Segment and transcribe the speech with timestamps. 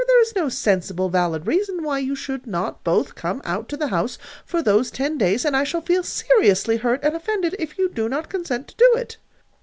[0.07, 3.89] There is no sensible, valid reason why you should not both come out to the
[3.89, 7.87] house for those ten days; and I shall feel seriously hurt and offended if you
[7.87, 9.17] do not consent to do it."